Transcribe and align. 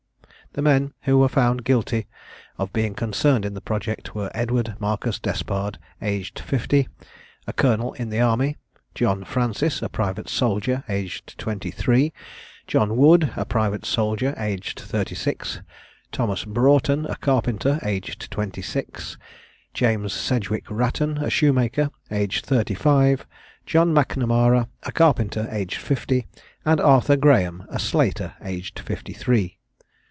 The 0.53 0.61
men, 0.61 0.91
who 1.03 1.17
were 1.17 1.29
found 1.29 1.63
guilty 1.63 2.07
of 2.57 2.73
being 2.73 2.93
concerned 2.93 3.45
in 3.45 3.53
the 3.53 3.61
project, 3.61 4.13
were 4.13 4.29
Edward 4.35 4.75
Marcus 4.81 5.17
Despard, 5.17 5.77
aged 6.01 6.39
fifty, 6.39 6.89
a 7.47 7.53
colonel 7.53 7.93
in 7.93 8.09
the 8.09 8.19
army; 8.19 8.57
John 8.93 9.23
Francis, 9.23 9.81
a 9.81 9.87
private 9.87 10.27
soldier, 10.27 10.83
aged 10.89 11.37
twenty 11.37 11.71
three; 11.71 12.11
John 12.67 12.97
Wood, 12.97 13.31
a 13.37 13.45
private 13.45 13.85
soldier, 13.85 14.33
aged 14.37 14.77
thirty 14.81 15.15
six; 15.15 15.61
Thomas 16.11 16.43
Broughton, 16.43 17.05
a 17.05 17.15
carpenter, 17.15 17.79
aged 17.81 18.29
twenty 18.29 18.61
six; 18.61 19.17
James 19.73 20.11
Sedgwick 20.11 20.65
Wratton, 20.69 21.19
a 21.23 21.29
shoemaker, 21.29 21.91
aged 22.11 22.45
thirty 22.45 22.73
five; 22.75 23.25
John 23.65 23.93
Macnamara, 23.93 24.67
a 24.83 24.91
carpenter, 24.91 25.47
aged 25.49 25.79
fifty; 25.79 26.27
and 26.65 26.81
Arthur 26.81 27.15
Graham, 27.15 27.63
a 27.69 27.79
slater, 27.79 28.33
aged 28.43 28.79
fifty 28.79 29.13
three. 29.13 29.57